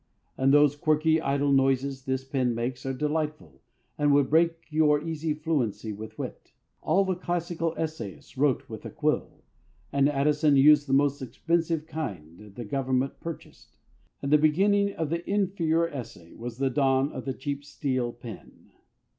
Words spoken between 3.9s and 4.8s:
and would break